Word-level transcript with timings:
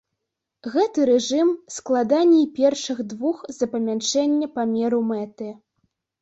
Гэты 0.75 1.03
рэжым 1.09 1.51
складаней 1.75 2.45
першых 2.59 3.03
двух 3.11 3.37
з-за 3.57 3.69
памяншэння 3.75 4.47
памеру 4.57 4.99
мэты. 5.13 5.49